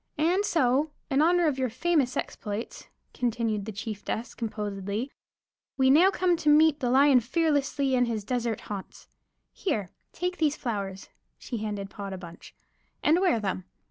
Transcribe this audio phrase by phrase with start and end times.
[0.17, 5.11] And so, in honor of your famous exploits," continued the chieftess, composedly,
[5.77, 9.07] "we now come to meet the lion fearlessly in his desert haunts.
[9.51, 12.55] Here, take these flowers" (she handed Pod a bunch)
[13.03, 13.65] "and wear them.